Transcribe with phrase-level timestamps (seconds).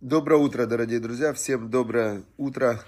[0.00, 1.34] Доброе утро, дорогие друзья.
[1.34, 2.82] Всем доброе утро.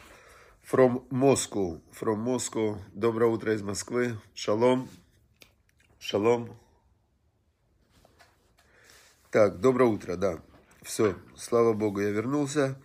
[0.64, 1.82] From Moscow.
[1.92, 2.78] From Moscow.
[2.94, 4.16] Доброе утро из Москвы.
[4.34, 4.88] Шалом.
[5.98, 6.56] Шалом.
[9.30, 10.40] Так, доброе утро, да.
[10.80, 12.80] Все, слава Богу, я вернулся.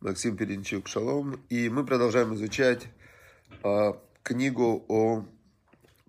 [0.00, 1.40] Максим Перенчук, шалом.
[1.48, 2.88] И мы продолжаем изучать
[3.62, 5.24] а, книгу о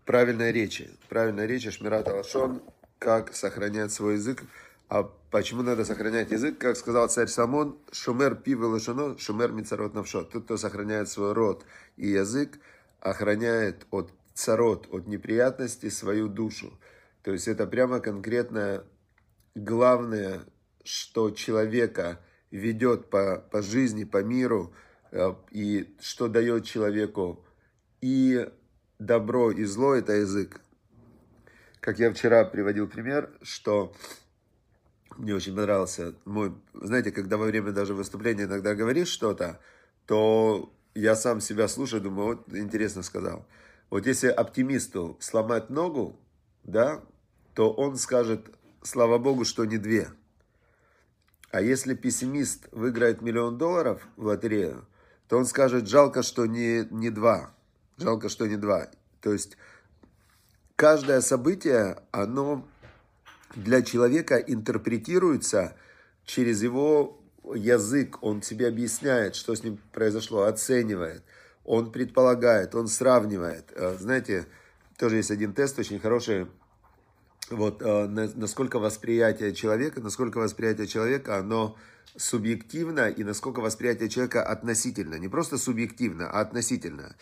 [0.05, 0.89] правильной речи.
[1.07, 2.63] Правильная речь Шмират Алашон.
[2.97, 4.43] Как сохранять свой язык
[4.89, 6.57] а почему надо сохранять язык?
[6.57, 10.23] Как сказал царь Самон, шумер пиво лошано, шумер мицарот навшо.
[10.23, 11.63] Тот, кто сохраняет свой род
[11.95, 12.59] и язык,
[12.99, 16.73] охраняет от царот, от неприятностей свою душу.
[17.21, 18.83] То есть это прямо конкретно
[19.53, 20.41] главное,
[20.83, 24.73] что человека ведет по, по жизни, по миру,
[25.11, 27.45] э, и что дает человеку
[28.01, 28.49] и
[28.97, 30.59] добро, и зло, это язык.
[31.79, 33.93] Как я вчера приводил пример, что
[35.19, 36.53] мне очень понравился мой...
[36.73, 39.59] Знаете, когда во время даже выступления иногда говоришь что-то,
[40.05, 43.45] то я сам себя слушаю, думаю, вот интересно сказал.
[43.89, 46.17] Вот если оптимисту сломать ногу,
[46.63, 47.01] да,
[47.53, 48.49] то он скажет,
[48.81, 50.09] слава богу, что не две.
[51.51, 54.87] А если пессимист выиграет миллион долларов в лотерею,
[55.27, 57.53] то он скажет, жалко, что не, не два.
[57.97, 58.87] Жалко, что не два.
[59.19, 59.57] То есть
[60.75, 62.65] каждое событие, оно
[63.55, 65.75] для человека интерпретируется
[66.25, 67.19] через его
[67.55, 68.21] язык.
[68.21, 71.23] Он тебе объясняет, что с ним произошло, оценивает.
[71.63, 73.71] Он предполагает, он сравнивает.
[73.75, 74.47] Э, знаете,
[74.97, 76.47] тоже есть один тест очень хороший.
[77.49, 81.75] Вот э, насколько восприятие человека, насколько восприятие человека, оно
[82.15, 85.15] субъективно и насколько восприятие человека относительно.
[85.15, 87.15] Не просто субъективно, а относительно.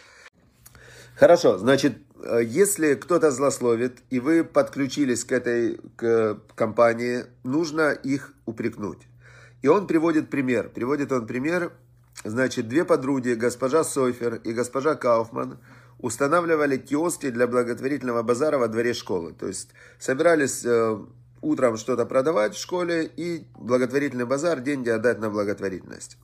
[1.18, 8.34] Хорошо, значит, э, если кто-то злословит, и вы подключились к этой к компании, нужно их
[8.46, 9.08] упрекнуть.
[9.64, 10.70] И он приводит пример.
[10.70, 11.72] Приводит он пример,
[12.24, 15.58] значит, две подруги, госпожа Сойфер и госпожа Кауфман,
[15.98, 19.34] устанавливали киоски для благотворительного базара во дворе школы.
[19.34, 21.00] То есть собирались э,
[21.42, 26.20] утром что-то продавать в школе и благотворительный базар, деньги отдать на благотворительность.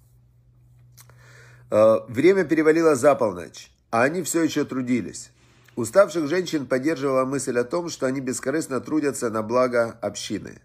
[1.71, 5.29] Э, время перевалило за полночь а они все еще трудились.
[5.75, 10.61] Уставших женщин поддерживала мысль о том, что они бескорыстно трудятся на благо общины.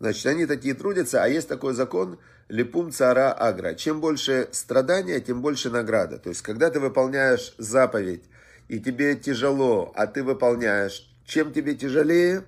[0.00, 2.18] Значит, они такие трудятся, а есть такой закон
[2.48, 3.74] «липум цара агра».
[3.74, 6.16] Чем больше страдания, тем больше награда.
[6.16, 8.24] То есть, когда ты выполняешь заповедь,
[8.68, 12.42] и тебе тяжело, а ты выполняешь, чем тебе тяжелее,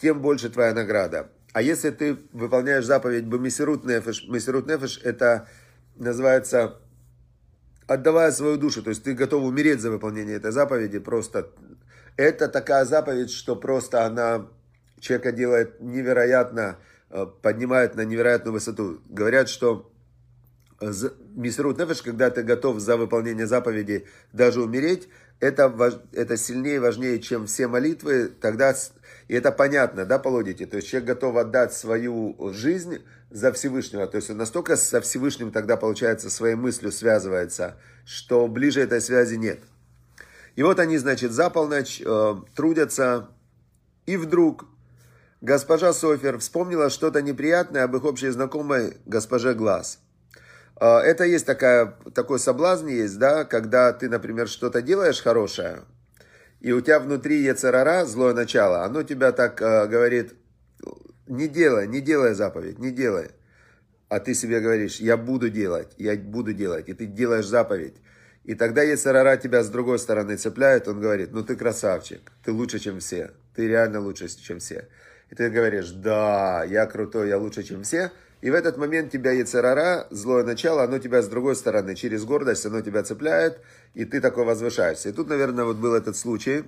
[0.00, 1.28] тем больше твоя награда.
[1.52, 5.48] А если ты выполняешь заповедь «бамисирут нефеш», «месирут нефеш» это
[5.96, 6.78] называется
[7.86, 11.50] отдавая свою душу, то есть ты готов умереть за выполнение этой заповеди, просто
[12.16, 14.48] это такая заповедь, что просто она
[14.98, 16.78] человека делает невероятно,
[17.10, 19.00] э, поднимает на невероятную высоту.
[19.08, 19.90] Говорят, что
[20.80, 25.08] Мисрут Нефеш, когда ты готов за выполнение заповеди даже умереть,
[25.40, 25.72] это,
[26.12, 28.74] это сильнее и важнее, чем все молитвы, тогда,
[29.28, 34.16] и это понятно, да, полудите, то есть человек готов отдать свою жизнь за Всевышнего, то
[34.16, 39.60] есть он настолько со Всевышним тогда, получается, своей мыслью связывается, что ближе этой связи нет.
[40.54, 43.28] И вот они, значит, за полночь э, трудятся,
[44.06, 44.64] и вдруг
[45.40, 49.98] госпожа Софер вспомнила что-то неприятное об их общей знакомой госпоже Глаз–
[50.78, 55.82] а, это есть такая, такой соблазн есть, да, когда ты, например, что-то делаешь хорошее,
[56.66, 60.34] и у тебя внутри Ецарара, злое начало, оно тебя так э, говорит,
[61.28, 63.28] не делай, не делай заповедь, не делай.
[64.08, 67.94] А ты себе говоришь, я буду делать, я буду делать, и ты делаешь заповедь.
[68.42, 72.80] И тогда Ецарара тебя с другой стороны цепляет, он говорит, ну ты красавчик, ты лучше,
[72.80, 74.88] чем все, ты реально лучше, чем все.
[75.30, 78.10] И ты говоришь, да, я крутой, я лучше, чем все–
[78.46, 82.64] и в этот момент тебя яцерара, злое начало, оно тебя с другой стороны, через гордость,
[82.64, 83.58] оно тебя цепляет,
[83.94, 85.08] и ты такой возвышаешься.
[85.08, 86.62] И тут, наверное, вот был этот случай.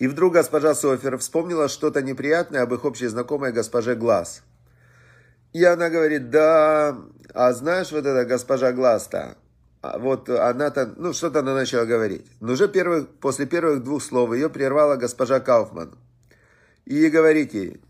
[0.00, 4.42] И вдруг госпожа Софер вспомнила что-то неприятное об их общей знакомой госпоже Глаз.
[5.52, 6.98] И она говорит, да,
[7.32, 9.36] а знаешь вот эта госпожа Глаз-то,
[9.82, 12.26] а вот она-то, ну, что-то она начала говорить.
[12.40, 15.96] Но уже первых, после первых двух слов ее прервала госпожа Кауфман.
[16.86, 17.80] И говорит ей,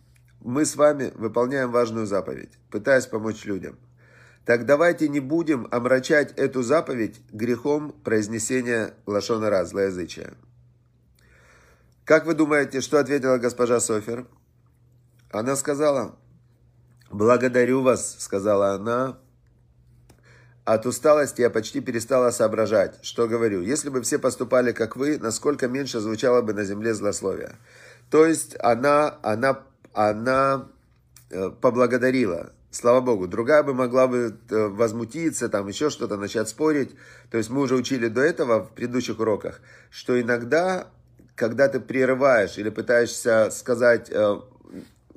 [0.47, 3.77] мы с вами выполняем важную заповедь, пытаясь помочь людям.
[4.45, 10.35] Так давайте не будем омрачать эту заповедь грехом произнесения лошонара, злоязычия.
[12.05, 14.29] Как вы думаете, что ответила госпожа Софер?
[15.33, 16.17] Она сказала,
[17.11, 19.19] благодарю вас, сказала она.
[20.65, 23.63] От усталости я почти перестала соображать, что говорю.
[23.63, 27.57] Если бы все поступали, как вы, насколько меньше звучало бы на земле злословия.
[28.11, 29.67] То есть она, она
[29.97, 30.69] она
[31.31, 33.27] э, поблагодарила, слава Богу.
[33.27, 36.95] Другая бы могла бы э, возмутиться, там еще что-то, начать спорить.
[37.31, 39.61] То есть мы уже учили до этого в предыдущих уроках,
[39.91, 40.89] что иногда,
[41.35, 44.41] когда ты прерываешь или пытаешься сказать, э,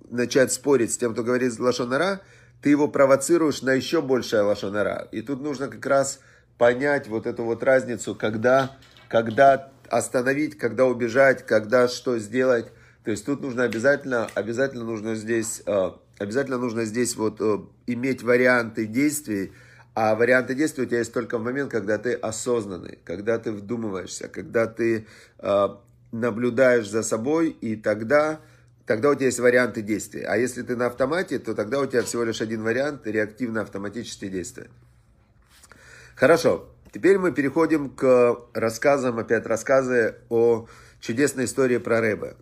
[0.10, 2.22] начать спорить с тем, кто говорит лошонара,
[2.62, 5.10] ты его провоцируешь на еще большее лошонара.
[5.12, 6.22] И тут нужно как раз
[6.58, 8.78] понять вот эту вот разницу, когда,
[9.10, 12.72] когда остановить, когда убежать, когда что сделать.
[13.10, 17.58] То есть тут нужно обязательно, обязательно нужно здесь, э, обязательно нужно здесь вот э,
[17.88, 19.52] иметь варианты действий,
[19.96, 24.28] а варианты действий у тебя есть только в момент, когда ты осознанный, когда ты вдумываешься,
[24.28, 25.08] когда ты
[25.40, 25.68] э,
[26.12, 28.42] наблюдаешь за собой, и тогда,
[28.86, 30.22] тогда у тебя есть варианты действий.
[30.22, 34.68] А если ты на автомате, то тогда у тебя всего лишь один вариант реактивно-автоматические действия.
[36.16, 40.68] Хорошо, теперь мы переходим к рассказам, опять рассказы о
[41.02, 42.36] чудесной истории про Рэбе.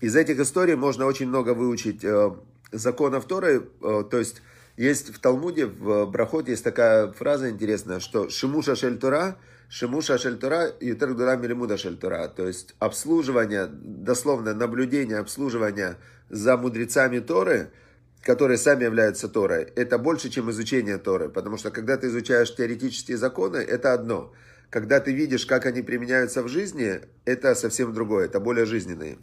[0.00, 2.30] Из этих историй можно очень много выучить э,
[2.72, 4.42] законов Торы, э, то есть
[4.76, 9.36] есть в Талмуде, в Брахоте есть такая фраза интересная, что «Шимуша шель Тора»,
[9.68, 15.96] «Шимуша шель Тора» «Ютер милимуда шель Тора», то есть обслуживание, дословно наблюдение, обслуживание
[16.30, 17.70] за мудрецами Торы–
[18.22, 21.28] которые сами являются Торой, это больше, чем изучение Торы.
[21.28, 24.32] Потому что когда ты изучаешь теоретические законы, это одно.
[24.68, 29.18] Когда ты видишь, как они применяются в жизни, это совсем другое, это более жизненные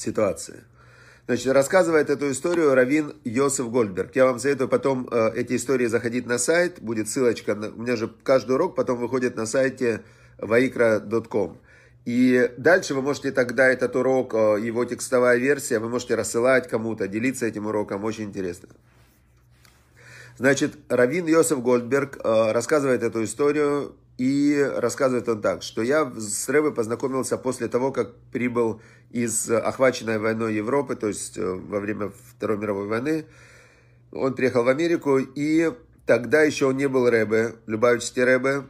[0.00, 0.64] ситуации.
[1.26, 4.16] Значит, рассказывает эту историю Равин Йосиф Гольдберг.
[4.16, 7.96] Я вам советую потом э, эти истории заходить на сайт, будет ссылочка, на, у меня
[7.96, 10.00] же каждый урок потом выходит на сайте
[10.38, 11.58] vaikra.com.
[12.06, 17.06] И дальше вы можете тогда этот урок, э, его текстовая версия, вы можете рассылать кому-то,
[17.06, 18.70] делиться этим уроком, очень интересно.
[20.38, 26.48] Значит, Равин Йосеф Гольдберг э, рассказывает эту историю, и рассказывает он так, что я с
[26.48, 32.12] Рэбой познакомился после того, как прибыл из охваченной войной Европы, то есть э, во время
[32.36, 33.26] Второй мировой войны.
[34.12, 35.72] Он приехал в Америку, и
[36.04, 38.64] тогда еще он не был Рэбе, Любавичский Рэбе.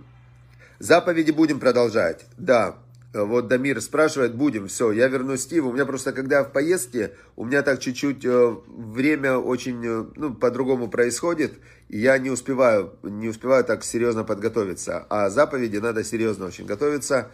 [0.78, 2.26] Заповеди будем продолжать.
[2.36, 5.64] Да, Э, вот Дамир спрашивает, будем, все, я вернусь Стив.
[5.64, 10.34] У меня просто, когда в поездке, у меня так чуть-чуть э, время очень, э, ну,
[10.34, 11.54] по-другому происходит,
[11.88, 15.06] и я не успеваю, не успеваю так серьезно подготовиться.
[15.08, 17.30] А заповеди надо серьезно очень готовиться,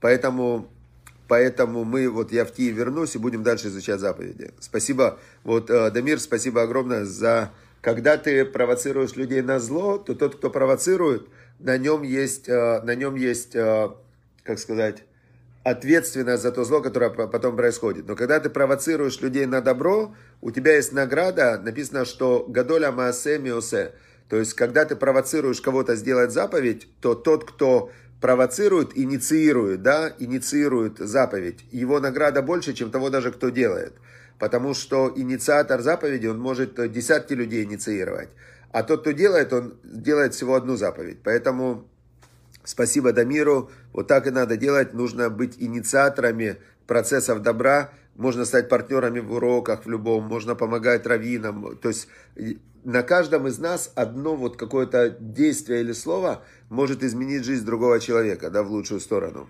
[0.00, 0.70] поэтому,
[1.28, 4.52] поэтому мы, вот я в Киев вернусь и будем дальше изучать заповеди.
[4.60, 7.52] Спасибо, вот, Дамир, спасибо огромное за...
[7.82, 11.28] Когда ты провоцируешь людей на зло, то тот, кто провоцирует,
[11.60, 15.04] на нем есть, на нем есть, как сказать,
[15.64, 18.06] ответственность за то зло, которое потом происходит.
[18.06, 23.38] Но когда ты провоцируешь людей на добро, у тебя есть награда, написано, что «гадоля маасе
[23.38, 23.92] миосе».
[24.28, 27.90] То есть, когда ты провоцируешь кого-то сделать заповедь, то тот, кто
[28.20, 33.94] провоцирует, инициирует, да, инициирует заповедь, его награда больше, чем того даже, кто делает.
[34.38, 38.28] Потому что инициатор заповеди, он может десятки людей инициировать.
[38.70, 41.18] А тот, кто делает, он делает всего одну заповедь.
[41.24, 41.88] Поэтому
[42.68, 43.70] Спасибо Дамиру.
[43.94, 44.92] Вот так и надо делать.
[44.92, 47.90] Нужно быть инициаторами процессов добра.
[48.14, 50.24] Можно стать партнерами в уроках в любом.
[50.24, 51.78] Можно помогать раввинам.
[51.78, 52.08] То есть
[52.84, 58.50] на каждом из нас одно вот какое-то действие или слово может изменить жизнь другого человека,
[58.50, 59.48] да, в лучшую сторону.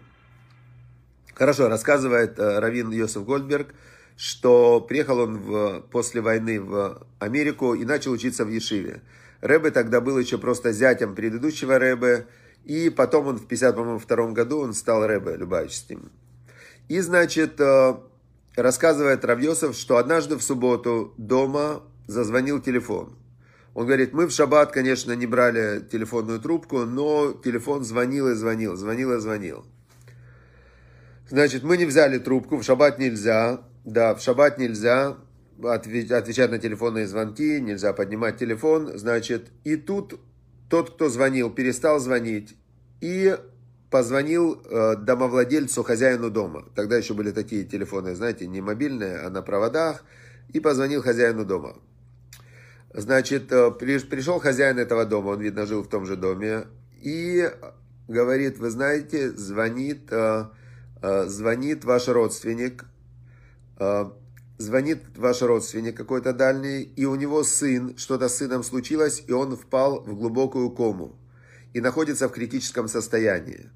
[1.35, 3.75] Хорошо, рассказывает э, Равин Йосиф Гольдберг,
[4.17, 9.03] что приехал он в, после войны в Америку и начал учиться в Ешиве.
[9.41, 12.27] Рэбе тогда был еще просто зятем предыдущего Рэбе,
[12.69, 16.13] и потом он в 52 году он стал Рэбе Любавичским.
[16.89, 17.95] И, значит, э,
[18.57, 23.17] рассказывает Равьосов, что однажды в субботу дома зазвонил телефон.
[23.73, 28.77] Он говорит, мы в шаббат, конечно, не брали телефонную трубку, но телефон звонил и звонил,
[28.77, 29.65] звонил и звонил.
[31.31, 35.17] Значит, мы не взяли трубку, в шаббат нельзя, да, в шаббат нельзя
[35.63, 40.21] отвечать на телефонные звонки, нельзя поднимать телефон, значит, и тут
[40.69, 42.58] тот, кто звонил, перестал звонить
[43.01, 43.37] и
[43.91, 46.65] позвонил э, домовладельцу, хозяину дома.
[46.75, 50.05] Тогда еще были такие телефоны, знаете, не мобильные, а на проводах.
[50.51, 51.77] И позвонил хозяину дома.
[52.93, 56.67] Значит, э, пришел хозяин этого дома, он, видно, жил в том же доме.
[57.01, 57.51] И
[58.09, 60.47] говорит, вы знаете, звонит, э,
[61.27, 62.85] звонит ваш родственник,
[64.59, 69.57] звонит ваш родственник какой-то дальний, и у него сын, что-то с сыном случилось, и он
[69.57, 71.15] впал в глубокую кому
[71.73, 73.69] и находится в критическом состоянии.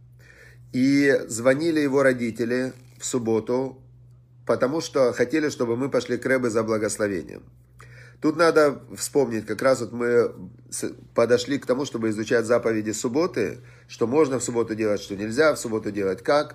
[0.73, 3.79] И звонили его родители в субботу,
[4.47, 7.43] потому что хотели, чтобы мы пошли к Рэбе за благословением.
[8.21, 10.33] Тут надо вспомнить, как раз вот мы
[11.13, 13.59] подошли к тому, чтобы изучать заповеди субботы,
[13.89, 16.55] что можно в субботу делать, что нельзя в субботу делать, как.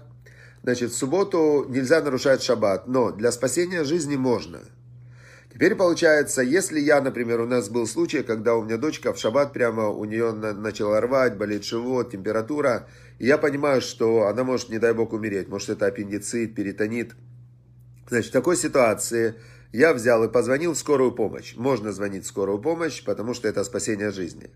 [0.64, 4.62] Значит, в субботу нельзя нарушать шаббат, но для спасения жизни можно.
[5.58, 9.54] Теперь получается, если я, например, у нас был случай, когда у меня дочка в шаббат
[9.54, 12.88] прямо, у нее на, начала рвать, болит живот, температура,
[13.18, 17.16] и я понимаю, что она может, не дай бог, умереть, может это аппендицит, перитонит.
[18.08, 19.34] Значит, в такой ситуации
[19.72, 21.56] я взял и позвонил в скорую помощь.
[21.56, 24.52] Можно звонить в скорую помощь, потому что это спасение жизни.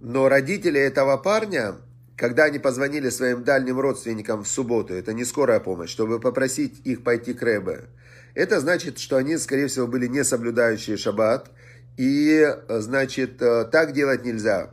[0.00, 1.74] Но родители этого парня,
[2.16, 7.04] когда они позвонили своим дальним родственникам в субботу, это не скорая помощь, чтобы попросить их
[7.04, 7.90] пойти к Рэбе,
[8.34, 11.50] это значит, что они, скорее всего, были не соблюдающие шаббат.
[11.96, 14.70] И, значит, э, так делать нельзя.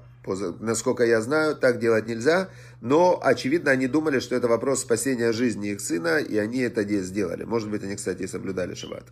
[0.59, 2.49] Насколько я знаю, так делать нельзя.
[2.81, 7.43] Но, очевидно, они думали, что это вопрос спасения жизни их сына, и они это сделали.
[7.43, 9.05] Может быть, они, кстати, и соблюдали шаббат.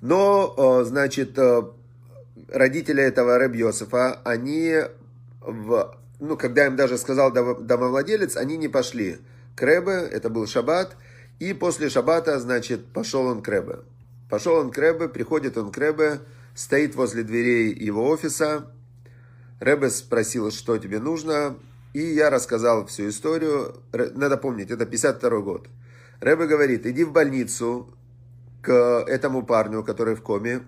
[0.00, 1.62] Но, э, значит, э,
[2.48, 4.80] родители этого Рэб Йосифа, они,
[5.40, 9.18] в, ну, когда им даже сказал домовладелец, они не пошли
[9.56, 10.96] к Рэбе, это был шаббат,
[11.38, 13.80] и после шаббата, значит, пошел он к Рэбе.
[14.30, 16.20] Пошел он к Рэбе, приходит он к Рэбе,
[16.54, 18.70] стоит возле дверей его офиса.
[19.60, 21.56] Рэбе спросил, что тебе нужно,
[21.92, 23.82] и я рассказал всю историю.
[23.92, 25.68] Надо помнить, это 52 год.
[26.20, 27.94] Рэбе говорит, иди в больницу
[28.62, 28.72] к
[29.06, 30.62] этому парню, который в коме,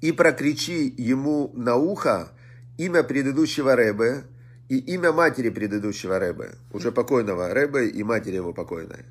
[0.00, 2.32] и прокричи ему на ухо
[2.76, 4.24] имя предыдущего Рэбе
[4.68, 9.04] и имя матери предыдущего Рэбе, уже покойного Рэбе и матери его покойной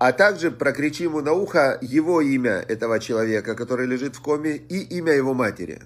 [0.00, 4.78] а также прокричи ему на ухо его имя этого человека, который лежит в коме, и
[4.96, 5.82] имя его матери.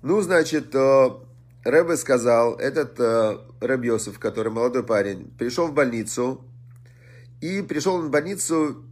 [0.00, 1.10] Ну, значит, э,
[1.64, 6.42] Рэбе сказал, этот э, Рэб который молодой парень, пришел в больницу,
[7.42, 8.82] и пришел он в больницу,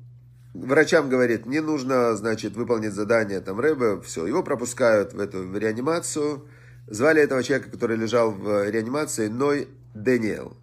[0.52, 5.56] врачам говорит, мне нужно, значит, выполнить задание, там, Рэбе, все, его пропускают в эту в
[5.56, 6.44] реанимацию,
[6.86, 10.54] звали этого человека, который лежал в реанимации, Ной Дэниел.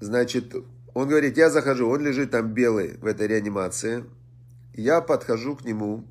[0.00, 0.54] Значит,
[0.96, 4.06] он говорит, я захожу, он лежит там белый в этой реанимации.
[4.72, 6.06] Я подхожу к нему,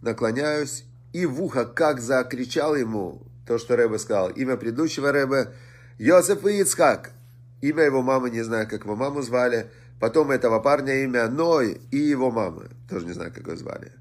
[0.00, 4.30] наклоняюсь и в ухо как закричал ему то, что Рэбе сказал.
[4.30, 5.52] Имя предыдущего Рэбе
[5.98, 7.12] Йосеф Ицхак.
[7.60, 9.70] Имя его мамы, не знаю, как его маму звали.
[10.00, 12.70] Потом этого парня имя Ной и его мамы.
[12.90, 13.92] Тоже не знаю, как его звали.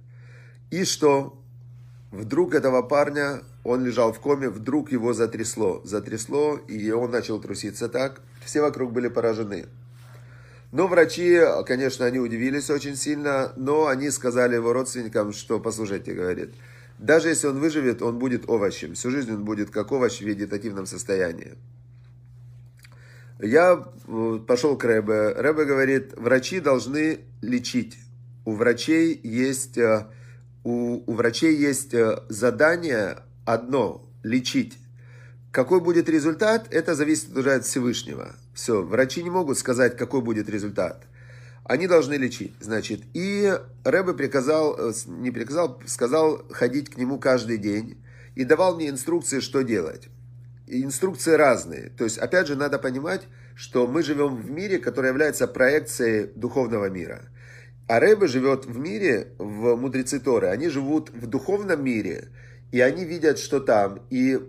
[0.71, 1.39] И что?
[2.09, 5.79] Вдруг этого парня, он лежал в коме, вдруг его затрясло.
[5.83, 8.21] Затрясло, и он начал труситься так.
[8.43, 9.67] Все вокруг были поражены.
[10.71, 16.53] Но врачи, конечно, они удивились очень сильно, но они сказали его родственникам, что, послушайте, говорит,
[16.97, 18.93] даже если он выживет, он будет овощем.
[18.93, 21.57] Всю жизнь он будет как овощ в вегетативном состоянии.
[23.39, 25.33] Я э, пошел к Рэбе.
[25.33, 27.97] Рэбе говорит, врачи должны лечить.
[28.45, 30.05] У врачей есть, э,
[30.63, 34.77] у, у врачей есть э, задание одно– лечить.
[35.51, 38.35] Какой будет результат, это зависит уже от Всевышнего.
[38.53, 41.03] Все, врачи не могут сказать, какой будет результат.
[41.65, 43.01] Они должны лечить, значит.
[43.13, 43.53] И
[43.83, 47.97] Рэбе приказал, э, не приказал, сказал ходить к нему каждый день
[48.35, 50.07] и давал мне инструкции, что делать.
[50.67, 51.91] Инструкции разные.
[51.97, 56.89] То есть, опять же, надо понимать, что мы живем в мире, который является проекцией духовного
[56.89, 57.23] мира.
[57.87, 62.29] А Рэбе живет в мире, в мудрецы Торы, они живут в духовном мире,
[62.71, 63.99] и они видят, что там.
[64.09, 64.39] И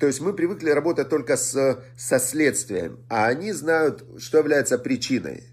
[0.00, 5.44] то есть мы привыкли работать только с, со следствием, а они знают, что является причиной.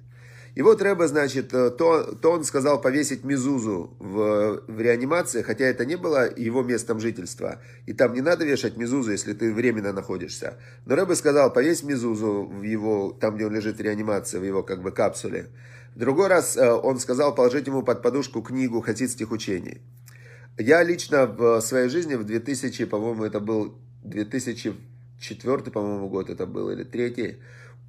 [0.56, 5.86] И вот Рэба, значит, то, то он сказал повесить Мизузу в, в реанимации, хотя это
[5.86, 7.62] не было его местом жительства.
[7.86, 10.58] И там не надо вешать Мизузу, если ты временно находишься.
[10.86, 14.64] Но Рэба сказал, повесь Мизузу в его, там, где он лежит в реанимации, в его
[14.64, 15.50] как бы капсуле.
[15.94, 19.82] В другой раз э, он сказал положить ему под подушку книгу хасидских учений.
[20.58, 26.70] Я лично в своей жизни в 2000, по-моему, это был 2004, по-моему, год это был,
[26.70, 27.38] или третий.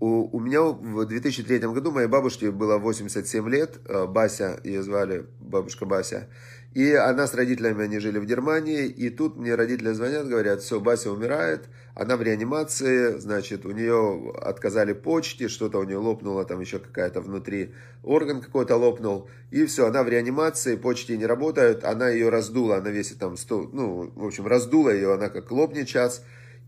[0.00, 5.26] У, у меня в 2003 году моей бабушке было 87 лет, э, Бася, ее звали
[5.40, 6.28] бабушка Бася.
[6.74, 10.78] И она с родителями, они жили в Германии, и тут мне родители звонят, говорят, все,
[10.80, 16.60] Бася умирает, она в реанимации, значит, у нее отказали почте, что-то у нее лопнуло, там
[16.60, 22.10] еще какая-то внутри, орган какой-то лопнул, и все, она в реанимации, почте не работают, она
[22.10, 26.22] ее раздула, она весит там 100, ну, в общем, раздула ее, она как лопнет сейчас,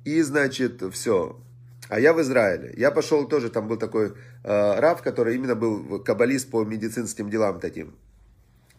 [0.07, 1.39] и, значит, все,
[1.91, 2.73] а я в Израиле.
[2.77, 4.15] Я пошел тоже, там был такой
[4.45, 7.95] э, раб, который именно был каббалист по медицинским делам таким.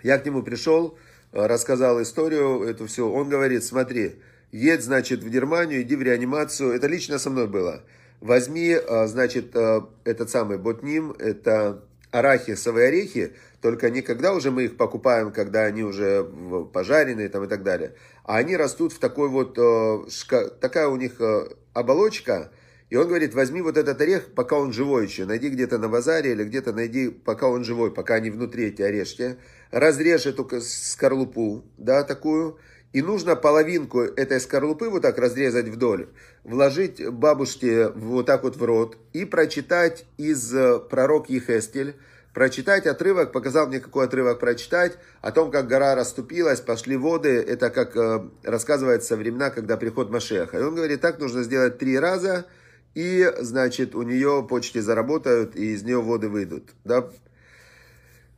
[0.02, 0.98] Я к нему пришел,
[1.32, 3.10] рассказал историю, это все.
[3.10, 4.16] Он говорит, смотри,
[4.52, 6.72] едь, значит, в Германию, иди в реанимацию.
[6.72, 7.84] Это лично со мной было.
[8.20, 14.66] Возьми, а, значит, а, этот самый ботним, это арахисовые орехи, только не когда уже мы
[14.66, 16.30] их покупаем, когда они уже
[16.74, 17.96] пожаренные там и так далее,
[18.26, 20.06] а они растут в такой вот, а,
[20.60, 21.20] такая у них
[21.74, 22.52] оболочка,
[22.92, 26.34] И он говорит, возьми вот этот орех, пока он живой еще, найди где-то на базаре
[26.34, 29.38] или где-то найди, пока он живой, пока они внутри эти орешки,
[29.72, 32.60] разрежь эту скорлупу, да, такую,
[32.92, 36.10] и нужно половинку этой скорлупы вот так разрезать вдоль,
[36.44, 41.96] вложить бабушке вот так вот в рот и прочитать из э, пророк Ехестель,
[42.34, 47.70] прочитать отрывок, показал мне, какой отрывок прочитать, о том, как гора расступилась, пошли воды, это
[47.70, 50.60] как э, рассказывается времена, когда приход Машеха.
[50.60, 52.48] И он говорит, так нужно сделать три раза,
[52.94, 56.72] и, значит, у нее почки заработают, и из нее воды выйдут.
[56.84, 57.10] Да?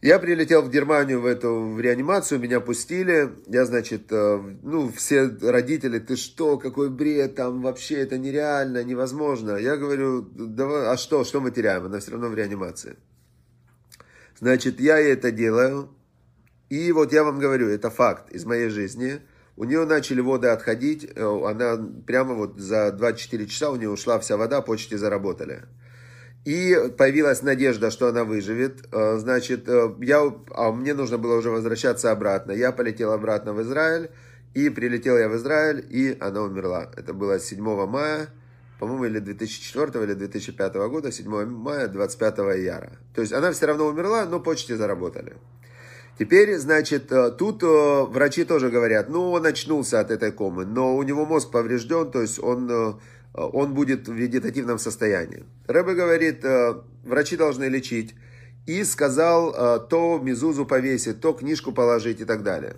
[0.01, 3.31] Я прилетел в Германию в эту в реанимацию, меня пустили.
[3.47, 9.55] Я, значит, э, ну, все родители, ты что, какой бред, там вообще это нереально, невозможно.
[9.55, 11.85] Я говорю, давай, а что, что мы теряем?
[11.85, 12.97] Она все равно в реанимации.
[14.39, 15.89] Значит, я это делаю.
[16.69, 19.19] И вот я вам говорю, это факт из моей жизни–
[19.55, 24.19] у нее начали воды отходить, э, она прямо вот за 24 часа у нее ушла
[24.19, 25.63] вся вода, почти заработали.
[26.45, 28.85] И появилась надежда, что она выживет.
[28.91, 32.51] Э, значит, э, я, а мне нужно было уже возвращаться обратно.
[32.51, 34.09] Я полетел обратно в Израиль,
[34.53, 36.91] и прилетел я в Израиль, и она умерла.
[36.97, 38.27] Это было 7 мая,
[38.79, 42.91] по-моему, или 2004 или 2005 года, 7 мая, 25 яра.
[43.15, 45.37] То есть она все равно умерла, но почти заработали.
[46.17, 47.65] Теперь, значит, э, тут э,
[48.03, 52.21] врачи тоже говорят, ну, он очнулся от этой комы, но у него мозг поврежден, то
[52.21, 52.93] есть он, э,
[53.33, 55.43] он будет в вегетативном состоянии.
[55.65, 56.45] Рэбе говорит,
[57.03, 58.15] врачи должны лечить.
[58.67, 62.75] И сказал, то мизузу повесить, то книжку положить и так далее.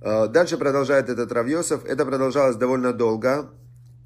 [0.00, 1.84] Дальше продолжает этот Равьосов.
[1.84, 3.50] Это продолжалось довольно долго.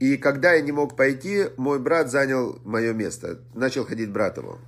[0.01, 3.39] И когда я не мог пойти, мой брат занял мое место.
[3.55, 4.59] Начал ходить брат его.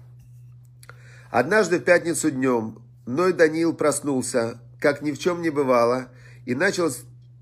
[1.31, 6.09] Однажды в пятницу днем Ной Даниил проснулся, как ни в чем не бывало,
[6.45, 6.91] и начал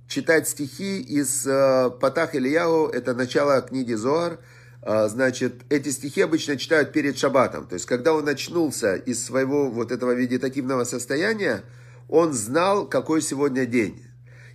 [0.06, 4.38] читать стихи из э, Патах Ильяу, это начало книги Зоар.
[4.82, 7.66] Э, значит, эти стихи обычно читают перед шаббатом.
[7.66, 11.62] То есть, когда он очнулся из своего вот этого вегетативного состояния,
[12.08, 14.02] он знал, какой сегодня день.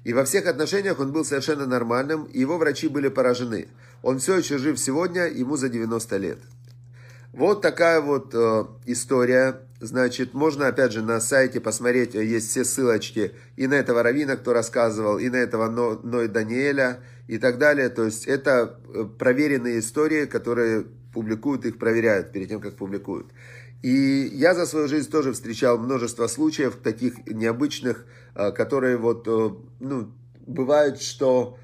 [0.03, 3.67] И во всех отношениях он был совершенно нормальным, и его врачи были поражены.
[4.01, 6.39] Он все еще жив сегодня, ему за 90 лет.
[7.31, 9.61] Вот такая вот э, история.
[9.83, 14.37] Значит, можно опять же на сайте посмотреть, э, есть все ссылочки и на этого Равина,
[14.37, 17.89] кто рассказывал, и на этого Ной Но Даниэля и так далее.
[17.89, 23.27] То есть это э, проверенные истории, которые публикуют, их проверяют перед тем, как публикуют.
[23.81, 29.27] И я за свою жизнь тоже встречал множество случаев таких необычных, э, которые вот,
[29.81, 30.13] ну,
[30.47, 31.57] бывают, что,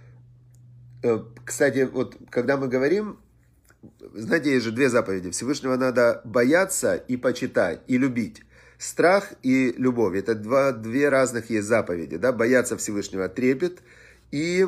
[1.46, 3.18] кстати, вот когда мы говорим
[4.14, 5.32] знаете, есть же две заповеди.
[5.32, 8.42] Всевышнего надо бояться и почитать, и любить.
[8.78, 10.16] Страх и любовь.
[10.16, 12.18] Это два, две разных есть заповеди.
[12.18, 12.32] Да?
[12.32, 13.80] Бояться Всевышнего трепет.
[14.32, 14.68] И,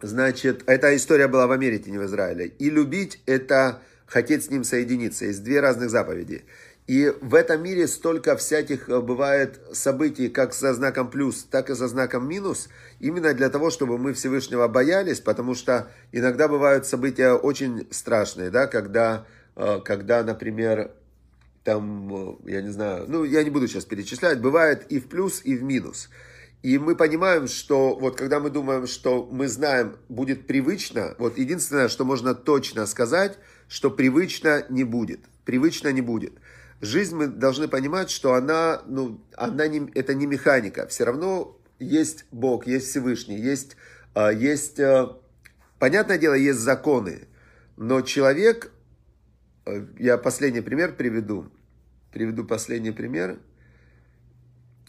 [0.00, 2.46] значит, эта история была в Америке, не в Израиле.
[2.46, 5.24] И любить– это хотеть с ним соединиться.
[5.24, 6.44] Есть две разных заповеди.
[6.90, 11.76] И в этом мире столько всяких э, бывает событий, как со знаком плюс, так и
[11.76, 17.34] со знаком минус, именно для того, чтобы мы Всевышнего боялись, потому что иногда бывают события
[17.34, 19.24] очень страшные, да, когда,
[19.54, 20.90] э, когда например,
[21.62, 25.42] там, э, я не знаю, ну, я не буду сейчас перечислять, бывает и в плюс,
[25.44, 26.10] и в минус.
[26.64, 31.86] И мы понимаем, что вот когда мы думаем, что мы знаем, будет привычно, вот единственное,
[31.86, 35.20] что можно точно сказать, что привычно не будет.
[35.44, 36.32] Привычно не будет
[36.80, 40.86] жизнь мы должны понимать, что она, ну, она не, это не механика.
[40.86, 43.76] Все равно есть Бог, есть Всевышний, есть,
[44.14, 45.16] а, есть, а,
[45.78, 47.28] понятное дело, есть законы.
[47.76, 48.72] Но человек,
[49.66, 51.50] а, я последний пример приведу,
[52.12, 53.38] приведу последний пример–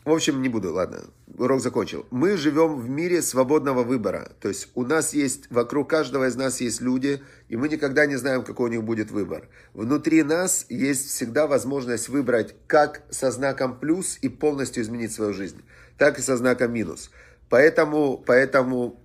[0.04, 1.04] в общем, не буду, ладно,
[1.38, 2.08] урок закончил.
[2.10, 4.32] Мы живем в мире свободного выбора.
[4.40, 8.16] То есть у нас есть, вокруг каждого из нас есть люди, и мы никогда не
[8.16, 9.48] знаем, какой у них будет выбор.
[9.76, 15.62] Внутри нас есть всегда возможность выбрать как со знаком плюс и полностью изменить свою жизнь,
[16.00, 17.12] так и со знаком минус.
[17.50, 19.04] Поэтому, поэтому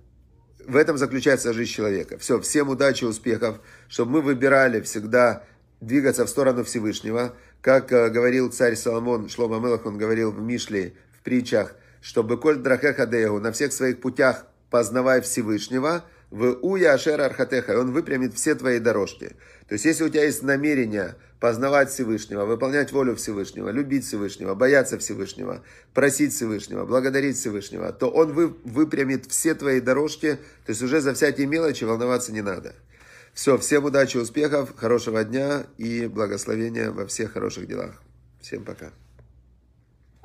[0.65, 2.17] в этом заключается жизнь человека.
[2.17, 5.43] Все, всем удачи, успехов, чтобы мы выбирали всегда
[5.79, 7.35] двигаться в сторону Всевышнего–
[7.67, 12.55] как э, говорил царь Соломон, Шлома Мелах, он говорил в Мишле, в притчах, чтобы коль
[12.55, 18.55] драхехадеhu, на всех своих путях познавай Всевышнего, в уя ашер архатеха, и он выпрямит все
[18.55, 19.35] твои дорожки.
[19.67, 24.97] То есть, если у тебя есть намерение познавать Всевышнего, выполнять волю Всевышнего, любить Всевышнего, бояться
[24.97, 25.61] Всевышнего,
[25.93, 31.13] просить Всевышнего, благодарить Всевышнего, то он вы, выпрямит все твои дорожки, то есть уже за
[31.13, 32.75] всякие мелочи волноваться не надо.
[33.37, 38.01] Все, всем удачи, успехов, хорошего дня и благословения во всех хороших делах.
[38.41, 38.89] Всем пока.